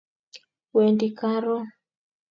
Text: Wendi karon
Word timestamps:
Wendi 0.75 1.07
karon 1.19 1.65